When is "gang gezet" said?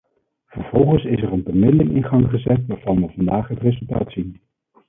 2.03-2.65